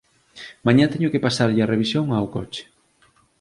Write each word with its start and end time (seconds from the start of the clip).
Mañá 0.65 0.85
teño 0.93 1.11
que 1.13 1.23
pasarlle 1.25 1.61
a 1.63 1.71
revisión 1.73 2.05
ao 2.11 2.31
coche. 2.35 2.63